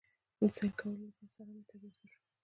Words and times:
د 0.39 0.41
سېل 0.55 0.71
کولو 0.79 1.07
سره 1.33 1.43
مې 1.51 1.61
طبعيت 1.69 1.95
ښه 1.99 2.07
شو 2.11 2.21